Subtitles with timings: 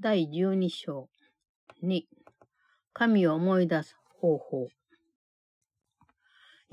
[0.00, 1.08] 第12章
[1.84, 2.02] 2
[2.92, 4.66] 神を思い出す方法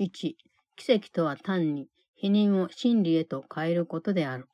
[0.00, 0.36] 1奇
[0.88, 4.48] 跡とは単に否認を真理へと変えることである。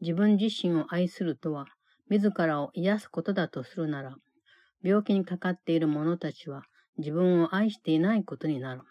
[0.00, 1.66] 自分自身を愛するとは
[2.10, 4.16] 自らを癒すことだとするなら、
[4.82, 6.64] 病気にかかっている者たちは
[6.98, 8.82] 自分を愛していないことになる。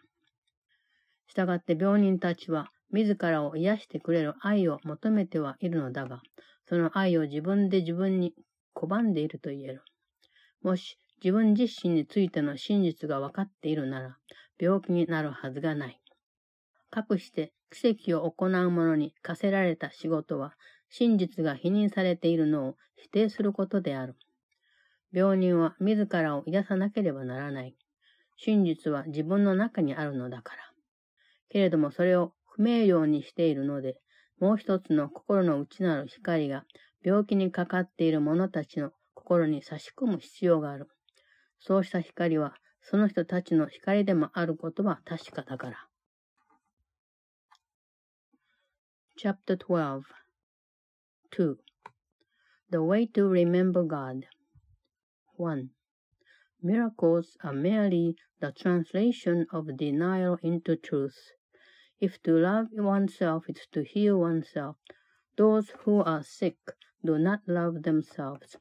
[1.27, 6.21] したがって病人たちは自らを癒してくれる愛を求めてはいるのだが、
[6.69, 8.33] その愛を自分で自分に
[8.79, 9.81] 拒んでいると言える。
[10.61, 14.17] もし自分自身についての真実が分かっているなら、
[14.59, 15.99] 病気になるはずがない。
[16.91, 20.53] かくして奇跡を行う者に課せられた仕事は、
[20.89, 24.15] 真実が否認されているのを否定することである。
[25.11, 27.75] 病人は自らを癒さなければならない。
[28.35, 30.61] 真実は自分の中にあるのだから。
[31.49, 33.97] けれどもそれを不明瞭にしているので、
[34.39, 36.65] もう一つの心の内なる光が
[37.03, 40.87] 病気にかかっている者たちの心に差し込む必要がある。
[41.59, 45.87] そうした光はその人たちの光でもあることは確かだから。
[49.17, 50.01] Chapter 12
[51.31, 51.55] 2.
[52.69, 54.27] The way to remember God
[55.37, 55.69] 1.
[56.61, 61.31] Miracles are merely the translation of denial into truth.
[61.99, 64.77] If to love oneself is to heal oneself,
[65.35, 66.57] those who are sick
[67.07, 68.57] do not love themselves.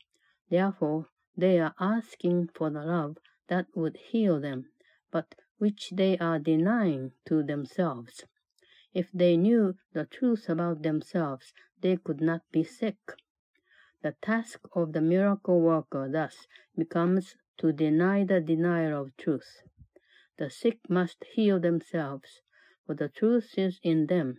[0.49, 4.71] Therefore, they are asking for the love that would heal them,
[5.11, 8.25] but which they are denying to themselves.
[8.95, 12.99] If they knew the truth about themselves, they could not be sick.
[14.03, 19.63] The task of the miracle worker thus becomes to deny the denial of truth.
[20.39, 22.43] The sick must heal themselves,
[22.87, 24.39] for the truth is in them.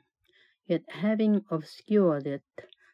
[0.66, 2.44] Yet having obscured it,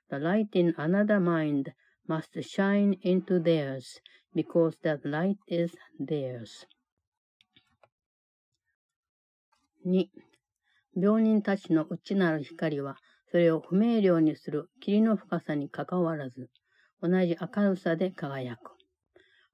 [0.09, 1.73] the light in another mind
[2.07, 3.99] must shine into theirs,
[4.35, 6.65] because that light is theirs.
[9.85, 10.09] 2.
[10.95, 12.97] 病人たちの内なる光は、
[13.31, 16.49] それを不明瞭にする霧の深さにかかわらず、
[17.01, 18.71] 同じ明るさで輝く。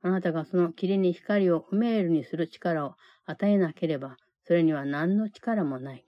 [0.01, 6.05] あなたがその霧に光を不明瞭にする力を与えなければ、それには何の力もない。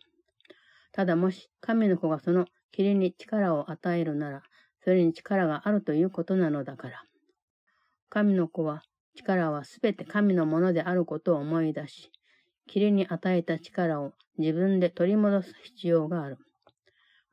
[0.92, 4.44] ただもし神の子がその霧に力を与えるなら、
[4.84, 7.04] それに力があるということなのだから。
[8.10, 8.84] 神の子は
[9.16, 12.12] 力はすべて神のものであることを思い出し、
[12.68, 16.38] 霧に与えた力を自分で取り戻す必要がある。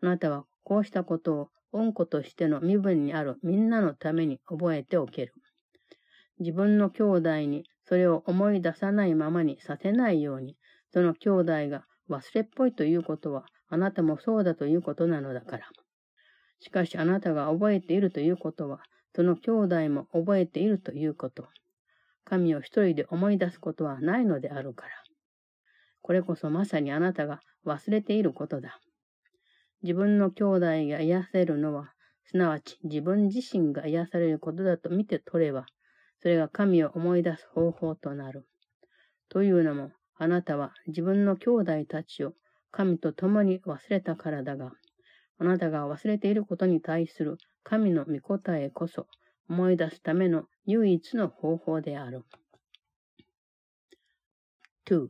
[0.03, 5.34] あなたはこうしたことを恩子としての身分にあるみんなのために覚えておける。
[6.38, 10.56] 自分の兄弟にそれを思い出さないままにさせないように、
[10.93, 15.67] その兄弟が忘れっぽいということは、あなたもそうだということなのだから。
[16.61, 18.81] しかしあなたが覚えているということは、
[19.15, 21.49] その兄弟も覚えているということ。
[22.25, 24.93] 神を一人で思い出すことはないのであるから。
[26.03, 28.81] これこそまさにあなたが忘れていることだ。
[29.83, 31.93] 自分の兄弟が癒せるのは、
[32.25, 35.67] すなわち自分自身が癒されることだと見て取れば、
[36.21, 38.47] それが神を思い出す方法となる。
[39.29, 42.33] というのも、あなたは自分の兄弟たちを
[42.71, 44.73] 神と共に忘れたからだが、
[45.39, 49.06] あなたが忘れていることに対する神の御答えこそ
[49.49, 52.25] 思い出すための唯一の方法である。
[54.87, 55.09] 2.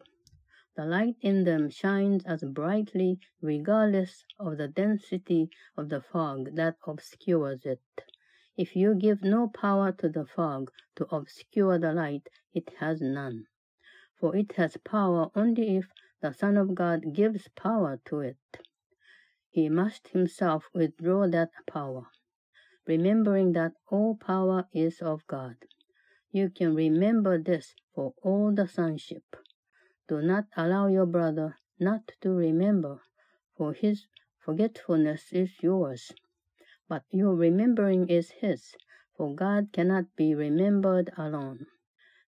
[0.76, 6.76] The light in them shines as brightly regardless of the density of the fog that
[6.86, 7.80] obscures it.
[8.56, 13.46] If you give no power to the fog to obscure the light, it has none.
[14.18, 15.86] for it has power only if
[16.20, 18.60] the Son of God gives power to it.
[19.50, 22.06] He must himself withdraw that power,
[22.86, 25.56] remembering that all power is of God.
[26.30, 29.24] You can remember this for all the sonship.
[30.08, 33.00] Do not allow your brother not to remember,
[33.56, 34.06] for his
[34.38, 36.12] forgetfulness is yours.
[36.88, 38.74] But your remembering is his,
[39.16, 41.66] for God cannot be remembered alone.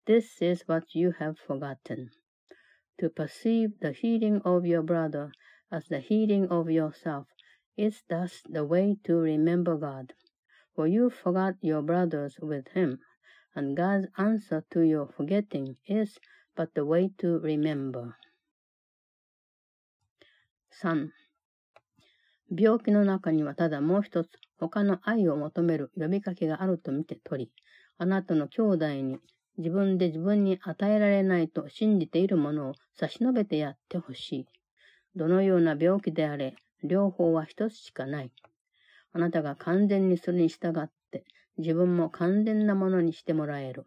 [0.07, 2.11] This is what you have forgotten
[3.00, 5.32] To perceive the healing of your brother
[5.72, 7.28] as the healing of yourself
[7.76, 10.14] is thus the way to remember God.
[10.76, 13.00] For you forgot your brothers with him,
[13.56, 16.20] and God's answer to your forgetting is
[16.56, 18.16] but the way to remember.
[20.82, 21.12] 3.
[22.50, 27.52] 病気の中にはただもう一つ他の愛を求める呼びかけがあると見て取り、
[27.98, 29.20] あなたの兄弟に
[29.59, 34.47] 自分で自分に与えられないと信じているものを差し伸べてやってほしい。
[35.17, 38.31] どのような病気であれ、両方は一つしかない。
[39.13, 41.25] あなたが完全にそれに従って、
[41.59, 43.87] 自分も完全なものにしてもらえる。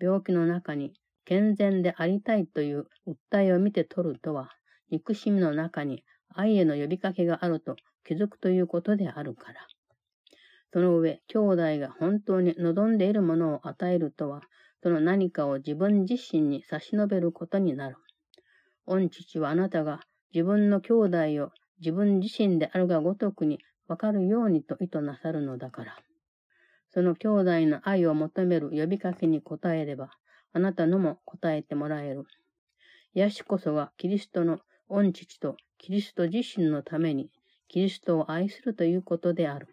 [0.00, 0.92] 病気の中に
[1.24, 2.86] 健全でありたいという
[3.32, 4.50] 訴えを見て取るとは、
[4.90, 7.74] 憎しみの中に愛への呼びかけがあると
[8.04, 9.66] 気づくということであるから。
[10.72, 14.42] その上、兄弟が本当に望んでいるものを与えるとは、
[14.84, 17.96] その何かを自分自身に差し伸べることになる。
[18.84, 20.00] 御父はあなたが
[20.34, 25.96] 自分の兄弟を自分自身であるがごとくにわかるようにと意図なさるのだから。
[26.90, 30.10] その兄弟の愛を求める呼びかけに応えれば、
[30.52, 32.26] あなたのも答えてもらえる。
[33.14, 34.58] 癒しこそがキリストの
[34.88, 37.30] 御父とキリスト自身のために
[37.68, 39.68] キリストを愛するということである。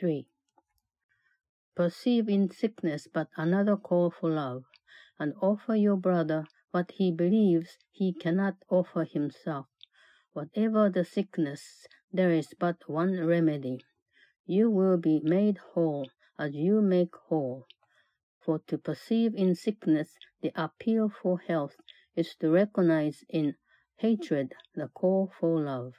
[0.00, 0.31] 3.
[1.74, 4.64] Perceive in sickness but another call for love,
[5.18, 9.66] and offer your brother what he believes he cannot offer himself.
[10.34, 13.84] Whatever the sickness, there is but one remedy.
[14.44, 17.66] You will be made whole as you make whole.
[18.40, 21.76] For to perceive in sickness the appeal for health
[22.14, 23.56] is to recognize in
[23.96, 25.94] hatred the call for love.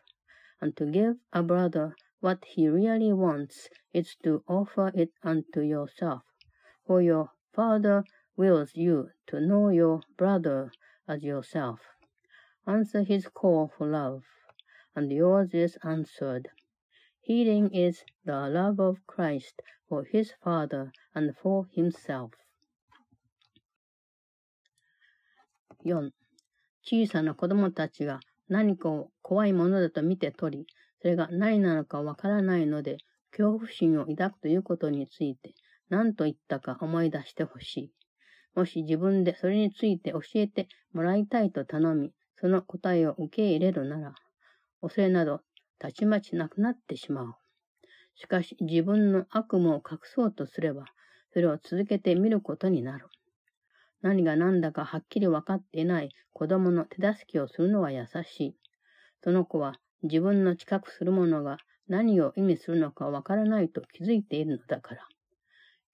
[0.61, 6.22] And to give a brother what he really wants is to offer it unto yourself.
[6.86, 8.04] For your Father
[8.36, 10.70] wills you to know your brother
[11.06, 11.80] as yourself.
[12.66, 14.24] Answer his call for love,
[14.94, 16.48] and yours is answered.
[17.20, 22.32] Healing is the love of Christ for his Father and for himself.
[25.84, 26.10] 4.
[26.82, 30.66] 小さな子供たちが何かを怖いものだと見て取り、
[31.03, 32.95] それが何なのかわからないので、
[33.31, 35.53] 恐怖心を抱くということについて、
[35.89, 37.91] 何と言ったか思い出してほしい。
[38.55, 44.13] もし自分でそれについて教えてもらいたいと頼み、その答えを受け入れるなら、
[44.79, 45.41] 恐れなど
[45.77, 47.33] たちまちなくなってしまう。
[48.15, 50.85] しかし自分の悪夢を隠そうとすれば、
[51.33, 53.07] それを続けてみることになる。
[54.01, 58.55] 何が何だかはっきり分かっていない子供の手助けをするのは優しい。
[59.21, 61.57] その子は自分の知覚するものが
[61.87, 65.07] 何を意味するのか分からないと気づいているのだから。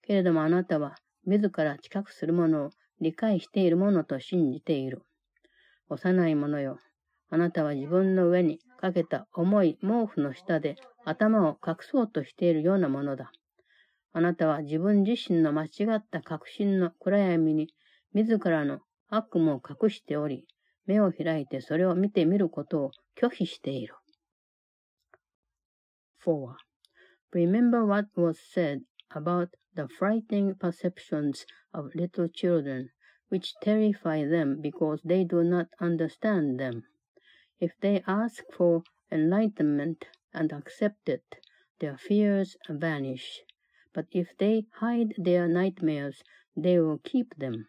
[0.02, 0.96] けれどもあなたは
[1.26, 2.70] 自ら知覚するものを
[3.00, 5.02] 理解しているものと信じている。
[5.88, 6.78] 幼い者よ。
[7.30, 13.30] あなたは自分の上にかけた重い毛布の下で頭を隠そうとしているようなものだ。
[14.12, 17.68] あなたは自分自身の間違った確信の暗闇に
[18.12, 20.46] 自らの悪夢を隠しており、
[20.86, 23.94] 目を開いてそれを見てみることを拒否している。
[26.20, 26.56] 4.
[27.32, 32.90] Remember what was said about the frightening perceptions of little children,
[33.28, 36.84] which terrify them because they do not understand them.
[37.58, 41.36] If they ask for enlightenment and accept it,
[41.78, 43.42] their fears vanish.
[43.92, 46.22] But if they hide their nightmares,
[46.56, 47.68] they will keep them.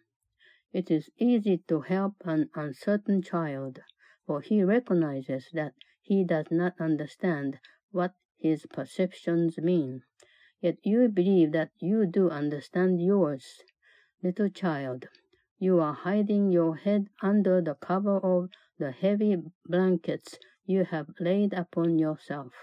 [0.73, 3.79] It is easy to help an uncertain child,
[4.25, 7.59] for he recognizes that he does not understand
[7.91, 10.01] what his perceptions mean.
[10.61, 13.63] Yet you believe that you do understand yours.
[14.23, 15.07] Little child,
[15.59, 21.53] you are hiding your head under the cover of the heavy blankets you have laid
[21.53, 22.53] upon yourself.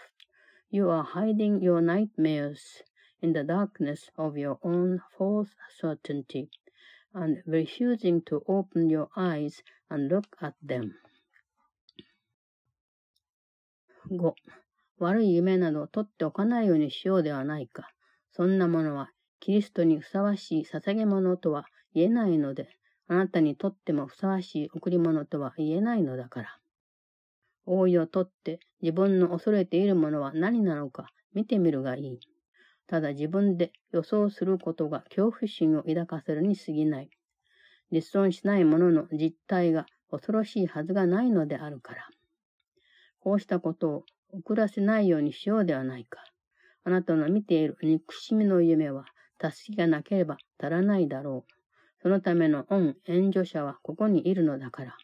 [0.70, 2.82] You are hiding your nightmares
[3.20, 6.50] in the darkness of your own false certainty
[7.14, 10.94] and refusing to open your eyes and look at them.
[14.08, 14.32] 5.
[15.00, 17.90] 悪い夢などを取っておかないようにしようではないか。
[18.32, 22.68] そんなものはキリストにふさわしい捧げ物とは言えないので、
[23.06, 26.58] あなたにとってもふさわしい贈り物とは言えないのだから。
[27.66, 32.20] 王位をとって自分の恐れているものは何なのか見てみるがいい。
[32.86, 37.10] ただ自分で予想することが恐怖心を抱かせるに過ぎない。
[37.90, 42.08] 実存しないものの実態が恐ろしいはずがないのであるから。
[43.20, 46.20] こうしたことを遅らせないようにしようではないか。
[46.84, 49.04] あなたの見ている憎しみの夢は
[49.40, 51.52] 助けがなければ足らないだろう。
[52.02, 54.96] そのための恩援助者はここにいるのだから。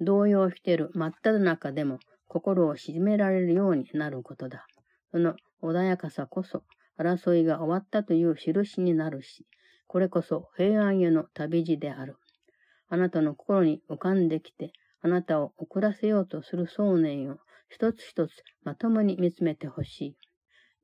[0.00, 4.66] 動揺している真っ只中でも心を鎮められるようになることだ。
[5.10, 6.62] その穏やかさこそ
[6.98, 9.46] 争いが終わったという印になるし、
[9.86, 12.16] これこそ平安への旅路である。
[12.88, 17.36] あなたの心に浮かんできて、あなたを遅らせようとする想念を
[17.74, 18.32] 一つ一つ
[18.64, 20.16] まともに見つめてほしい。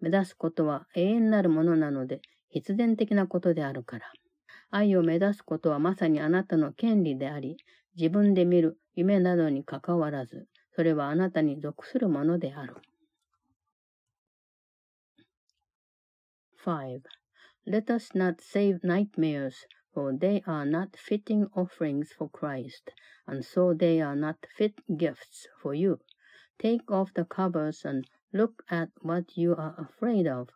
[0.01, 4.07] 目指すことは永遠なるものなので、必然的なことであるから。
[4.71, 7.59] 愛を目指すことはまさにあなたの権利であり、
[7.95, 12.77] 自分で見る夢などにかかわらず、それはあなたに属するものである。
[16.65, 17.03] 5.
[17.67, 22.93] Let us not save nightmares, for they are not fitting offerings for Christ,
[23.27, 25.99] and so they are not fit gifts for you.
[26.59, 30.49] Take off the covers and look at what you are afraid of.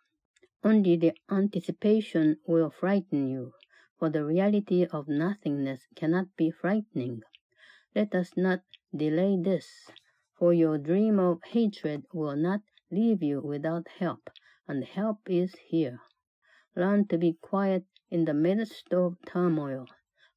[0.65, 3.53] Only the anticipation will frighten you,
[3.99, 7.23] for the reality of nothingness cannot be frightening.
[7.95, 8.63] Let us not
[8.95, 9.91] delay this,
[10.37, 14.29] for your dream of hatred will not leave you without help,
[14.67, 16.01] and help is here.
[16.75, 19.87] Learn to be quiet in the midst of turmoil,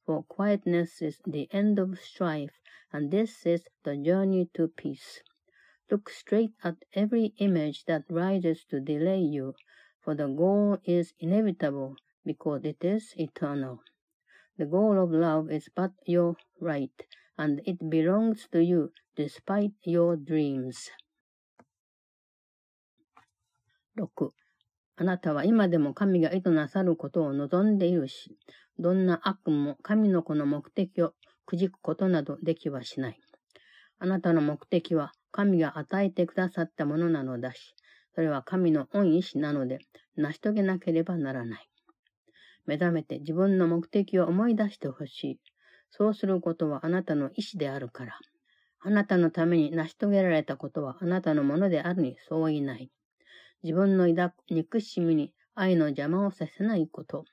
[0.04, 2.60] for quietness is the end of strife,
[2.92, 5.22] and this is the journey to peace.
[5.90, 9.54] Look straight at every image that rises to delay you,
[10.00, 13.80] for the goal is inevitable because it is eternal.
[14.58, 16.90] The goal of love is but your right,
[17.38, 20.90] and it belongs to you despite your dreams.
[23.96, 24.32] 6.
[24.98, 28.36] あなたは今でも神が意図なさることを望んでいるし、
[28.78, 31.14] どんな悪も神の子の目的を
[31.44, 33.20] くじくことなどできはしない。
[33.98, 37.74] あなたの目的は神が与えてくださったものなのだし、
[38.14, 39.80] それは神の恩意志なので、
[40.16, 41.68] 成し遂げなければならない。
[42.64, 45.40] 目覚めて自分の目的を思い出してほしい。
[45.90, 48.18] そうすることはあなたの意志であるから。
[48.80, 52.90] あなたのために成し遂げられたことはあなたのものであるにそういない。
[53.62, 57.26] 自分の抱く憎しみに愛の邪魔をさせないこと。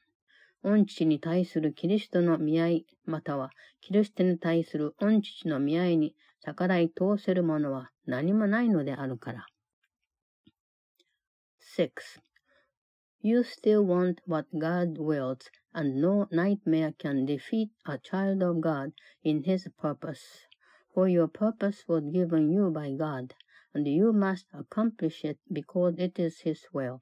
[0.63, 9.46] 恩父に対するキリストの見合い、またはキリストに対する恩父の見合いに逆らい通せるものは何もないのであるから。
[11.76, 11.90] 6.
[13.20, 18.92] You still want what God wills, and no nightmare can defeat a child of God
[19.22, 20.46] in his purpose.
[20.94, 23.34] For your purpose was given you by God,
[23.74, 27.00] and you must accomplish it because it is his will.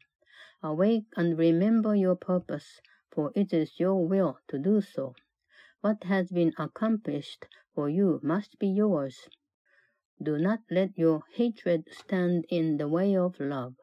[0.62, 5.14] Awake and remember your purpose, for it is your will to do so.
[5.80, 9.27] What has been accomplished for you must be yours.
[10.21, 13.73] Do not let your hatred stand in the way of love,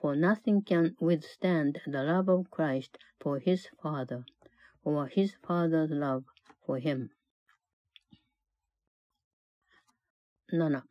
[0.00, 4.24] for nothing can withstand the love of Christ for his Father,
[4.84, 6.24] or his Father's love
[6.66, 7.10] for him.
[10.52, 10.82] 7.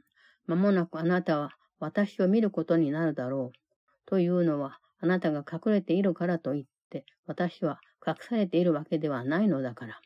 [0.47, 3.57] まもなくあなたは私を見ることになるだろう。
[4.05, 10.01] というのは、あなたが隠れているからといって、私は隠されているわけではないのだから。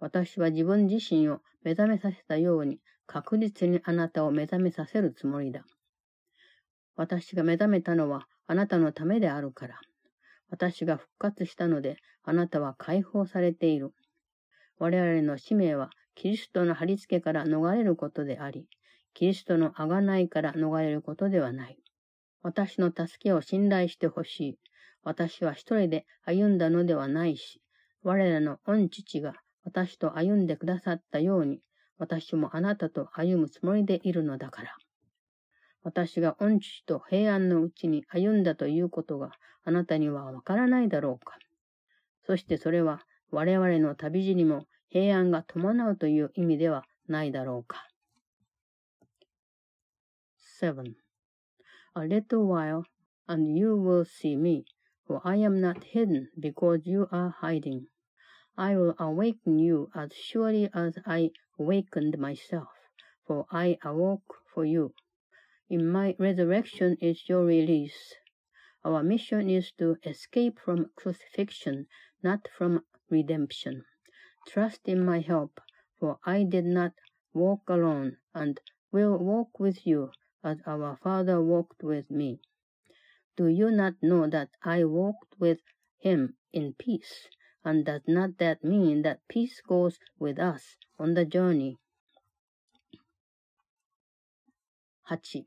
[0.00, 5.64] 私は自分自身を目覚めさせたように、確実にあなたを目覚めさせるつもりだ。
[6.96, 9.80] 私が目覚めたのはあなたのためであるから。
[10.50, 13.92] 私が復活したので、あなたは解放されている。
[14.78, 18.68] 我々の使命は、キリストの貼り付けから逃れることであり、
[19.14, 21.78] キリストの贖いから逃れることではない。
[22.42, 24.58] 私の助けを信頼してほしい。
[25.02, 27.62] 私は一人で歩んだのではないし、
[28.02, 29.34] 我らの御父が
[29.64, 31.60] 私と歩んでくださったように、
[31.98, 34.76] 私もあなたと歩むつもりでいるのだから。
[35.82, 39.32] 私が恩父と平安のうちに歩んだということが
[39.64, 41.38] あなたにはわからないだろうか。
[42.26, 47.86] そしてそれは我々の旅路にも平安が伴うという意味ではないだろうか。
[50.60, 50.94] 7.
[51.96, 52.84] A little while,
[53.26, 54.64] and you will see me,
[55.06, 57.82] for I am not hidden because you are hiding.
[58.56, 62.68] I will awaken you as surely as I awakened myself,
[63.26, 64.94] for I awoke for you.
[65.68, 68.14] In my resurrection is your release.
[68.84, 71.88] Our mission is to escape from crucifixion,
[72.22, 73.86] not from redemption.
[74.46, 75.60] Trust in my help,
[75.98, 76.92] for I did not
[77.32, 78.60] walk alone, and
[78.92, 80.12] will walk with you
[80.44, 82.40] as our Father walked with me.
[83.36, 85.60] Do you not know that I walked with
[85.98, 87.26] him in peace?
[87.64, 91.76] And does not that mean that peace goes with us on the journey?
[95.08, 95.44] 8.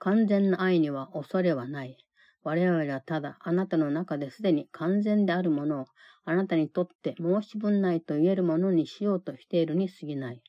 [0.00, 1.96] 完全な愛には恐れはない。
[2.42, 5.86] 我々はただあなたの中ですでに完全であるものを
[6.24, 10.42] あなたにとって申し分ないと言えるものにしようとしているに過ぎない。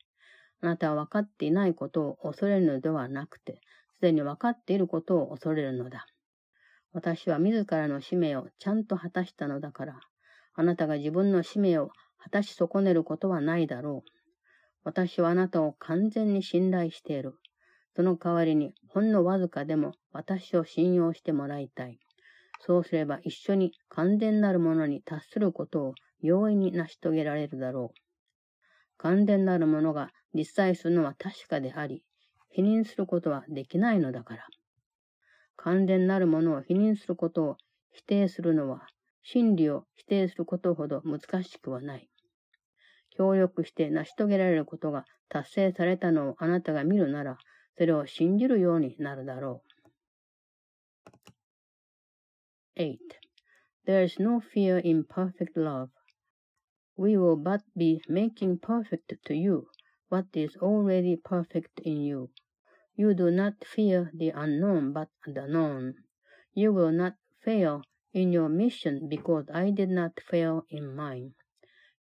[0.60, 3.60] あなたは分かっていないことを恐れるのではなくて、
[3.94, 6.06] すでに分かっていることを恐れるのだ。
[6.92, 10.00] 私は自らの使命をちゃんと果たしたのだから、
[10.56, 14.10] あなたが自分の使命を果たし損ねることはないだろう。
[14.84, 17.34] 私はあなたを完全に信頼している。
[17.94, 21.98] その代わりに、ほんのわずかでも私を信用してもらいたい。
[22.60, 28.00] そうすれば一緒に完全なるものに達することを容易に成し遂げられるだろう。
[28.98, 32.02] 完全なるものが実際するのは確かであり、
[32.50, 34.46] 否認することはできないのだから。
[35.56, 37.56] 完全なるものを否認することを
[37.92, 38.86] 否定するのは、
[39.28, 42.08] 真理を否定することほど難しくはない。
[43.10, 47.36] 協力して成し遂げられることが達成されたのをあなたが見るなら、
[47.76, 49.64] それを信じるようになるだろ
[52.76, 52.80] う。
[52.80, 52.98] 8.
[53.84, 55.88] There is no fear in perfect love.
[56.96, 59.66] We will but be making perfect to you
[60.08, 62.30] what is already perfect in you.
[62.94, 65.94] You do not fear the unknown but the known.
[66.54, 67.14] You will not
[67.44, 67.82] fail
[68.16, 71.34] in your mission because I did not fail in mine.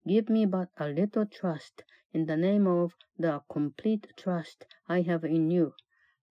[0.07, 5.25] Give me but a little trust in the name of the complete trust I have
[5.25, 5.73] in you,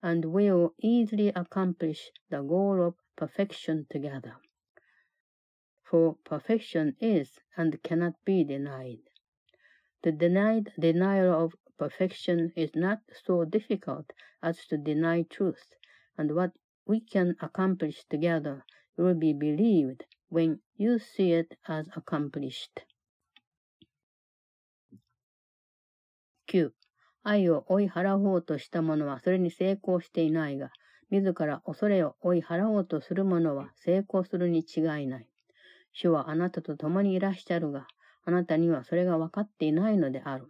[0.02, 4.38] and we will easily accomplish the goal of perfection together.
[5.84, 9.02] For perfection is and cannot be denied.
[10.02, 15.74] The denied denial of perfection is not so difficult as to deny truth,
[16.18, 16.54] and what
[16.86, 18.64] we can accomplish together
[18.98, 22.86] will be believed when you see it as accomplished.
[26.48, 26.72] 9.
[27.24, 30.72] 愛を追い払おうとした者はそれに成功していないが、
[31.10, 35.30] 自ら恐れを追い払おうとする者は成功するに違いない。
[35.94, 37.88] 主はあなたと共にいらっしゃるが、
[38.26, 40.48] あなたにはそれが分かっていないのである。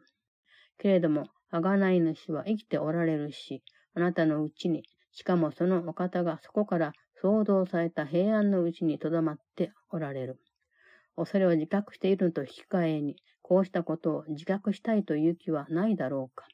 [0.77, 6.93] けれども、あがない主は生きておられるし、あなたのうちに、しかもそのお方がそこから
[7.23, 10.41] 創造された平安のうちにとどまっておられる。
[11.15, 16.45] 恐れを自覚しているのと引き換えに、こうしたことを自覚したいという気はないだろうか。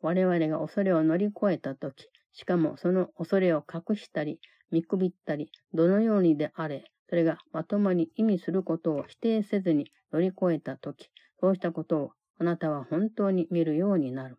[0.00, 4.38] 我々が恐れを乗り越えたとき、しかもその恐れを隠したり、
[4.70, 14.36] 見くびったり、どのようにであれ、それがまともに意味することを否定せずに乗り越えたとき、そうしたことをあなたは本当に見るようになる。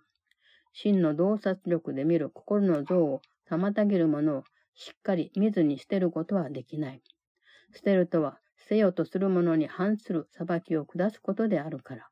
[0.72, 7.02] 真の洞察力で見る心の像を妨げるものをしっかり見ずに捨てることはできない。
[7.74, 12.10] 捨てるとは、捨てよとするものに反する裁きを下すことであるから。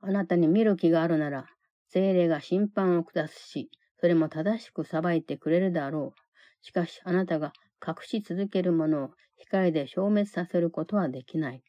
[0.00, 1.46] あなたに見る気があるなら、
[1.88, 6.20] 精霊が審判を下すし、それも正しく裁いてくれるだろう。
[6.62, 7.52] しかし、あなたが
[7.86, 11.62] 隠し続けるものを光で消滅させることはできない。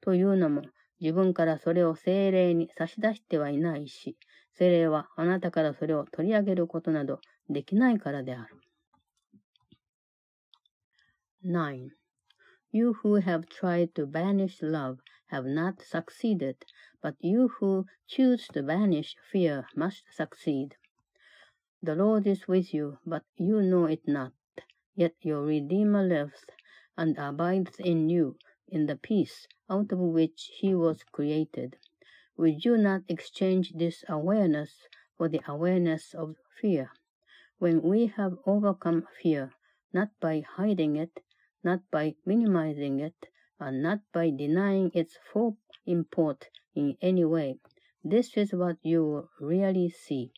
[0.00, 0.62] というのも、
[1.00, 4.16] 自分からそれを精霊に差し出してはいないし、
[4.52, 8.63] 精霊はあなたからそれを取り上げることなどできないからである。
[11.44, 11.92] 9.
[12.72, 16.64] You who have tried to banish love have not succeeded,
[17.02, 20.76] but you who choose to banish fear must succeed.
[21.82, 24.32] The Lord is with you, but you know it not.
[24.94, 26.46] Yet your Redeemer lives
[26.96, 31.76] and abides in you in the peace out of which he was created.
[32.38, 36.90] Would you not exchange this awareness for the awareness of fear?
[37.58, 39.52] When we have overcome fear,
[39.92, 41.20] not by hiding it,
[41.64, 47.58] not by minimizing it, and not by denying its full import in any way,
[48.02, 50.32] this is what you really see.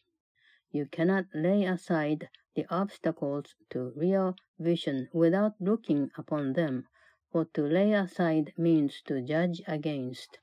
[0.70, 6.86] You cannot lay aside the obstacles to real vision without looking upon them
[7.32, 10.38] for to lay aside means to judge against.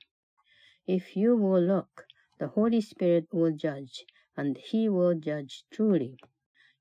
[0.86, 2.06] If you will look,
[2.39, 6.17] the Holy Spirit will judge, and he will judge truly.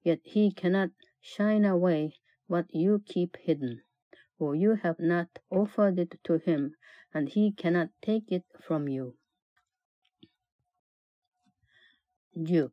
[0.03, 3.83] Yet he cannot shine away what you keep hidden,
[4.43, 6.73] for you have not offered it to him,
[7.15, 9.15] and he cannot take it from you.
[12.37, 12.71] 10.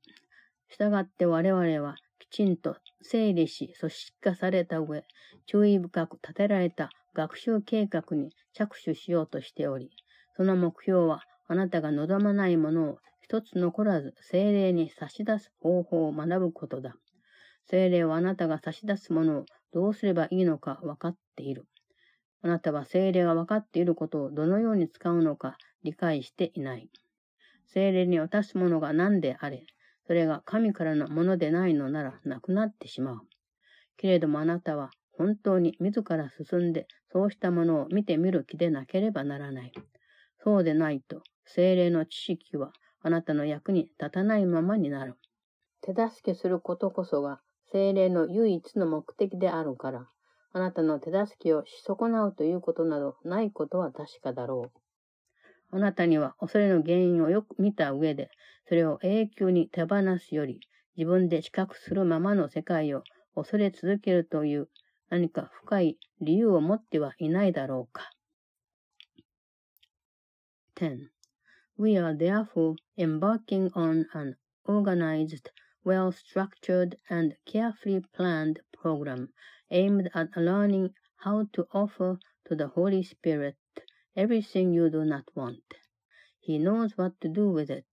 [0.67, 5.03] 従って我々はきちんと整理し組織化された上、
[5.45, 9.91] 注意深く立てられた学習計画に着手しようとしており、
[10.37, 16.95] その目標はあなたが望まないものを一つ残らず精霊に差し出す方法を学ぶことだ。
[17.69, 21.67] 精霊はあなたが差し出すものをどうすればいいのか分かっている。
[22.41, 26.89] あなたは精霊が分かっていることをどのように使うのか理解していない。
[27.67, 29.65] 精霊に渡すものが何であれ、
[30.07, 33.19] それが神からのものでないのならなくなってしまう。
[33.97, 39.71] けれどもあなたは本当に自ら進んでそうしたものを見てみる気でなければならない。
[40.41, 45.15] そうでないと、精霊の知識はあなたの役に立たないままになる。
[45.81, 50.07] 手助けすることこそが精霊の唯一の目的であるから、
[50.51, 54.79] あなたの手助けをし損なうということなどないことは確かだろう。
[55.71, 58.31] あなたには恐れの原因をよく見た上で、
[58.67, 60.59] それを永久に手放すより、
[60.97, 63.03] 自分で知覚するままの世界を
[63.35, 64.69] 恐れ続けるという
[65.09, 68.11] 何か深い理由を持ってはいないだろうか。
[70.75, 71.09] 10.
[71.77, 75.51] We are therefore embarking on an organized,
[75.89, 79.33] well structured, and carefully planned program
[79.71, 83.55] aimed at learning how to offer to the Holy Spirit
[84.15, 85.63] everything you do not want.
[86.39, 87.87] He knows what to do with it.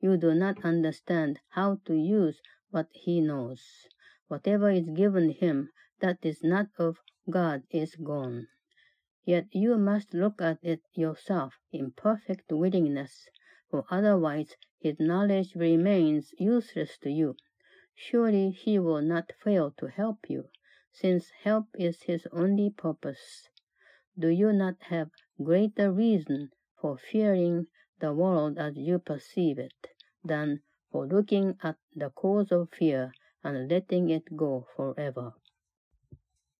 [0.00, 3.64] You do not understand how to use what he knows.
[4.28, 8.46] Whatever is given him that is not of God is gone.
[9.24, 13.28] Yet you must look at it yourself in perfect willingness,
[13.68, 17.36] for otherwise his knowledge remains useless to you.
[17.94, 20.48] Surely he will not fail to help you,
[20.92, 23.48] since help is his only purpose.
[24.18, 25.10] Do you not have
[25.42, 27.68] greater reason for fearing
[28.00, 29.88] the world as you perceive it
[30.24, 30.62] than
[30.92, 33.12] for looking at the cause of fear
[33.42, 35.34] and letting it go forever?